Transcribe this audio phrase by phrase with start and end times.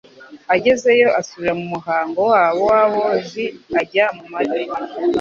[0.55, 3.43] Agezeyo asubira mu muhango wabo w'abozi
[3.81, 4.61] ajya mu mata